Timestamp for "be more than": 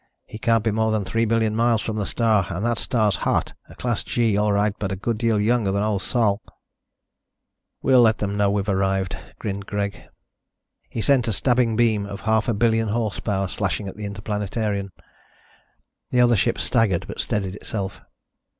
0.63-1.05